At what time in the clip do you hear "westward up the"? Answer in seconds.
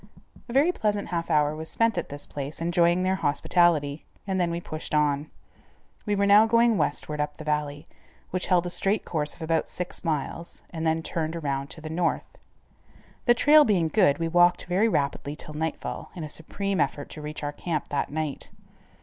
6.75-7.43